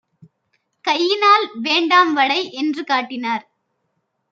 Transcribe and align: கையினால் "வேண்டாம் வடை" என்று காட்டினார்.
கையினால் 0.85 1.45
"வேண்டாம் 1.61 2.13
வடை" 2.13 2.51
என்று 2.53 2.83
காட்டினார். 2.83 3.45